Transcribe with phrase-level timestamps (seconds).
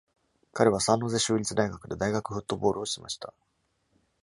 [0.53, 3.35] 彼はサンノゼ州立大学で大学フットボールをしました。